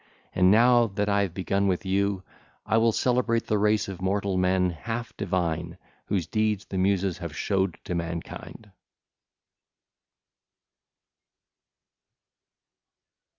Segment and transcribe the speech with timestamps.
[0.33, 2.23] And now that I have begun with you,
[2.65, 5.77] I will celebrate the race of mortal men half divine
[6.07, 8.71] whose deeds the Muses have showed to mankind.